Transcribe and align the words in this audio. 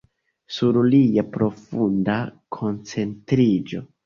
Sur 0.53 0.79
lia 0.93 1.23
profunda 1.35 2.17
koncentriĝo. 2.59 3.85